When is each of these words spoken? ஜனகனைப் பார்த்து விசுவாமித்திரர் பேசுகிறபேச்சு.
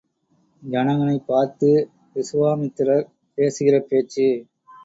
ஜனகனைப் 0.63 1.25
பார்த்து 1.25 1.69
விசுவாமித்திரர் 2.15 3.05
பேசுகிறபேச்சு. 3.37 4.27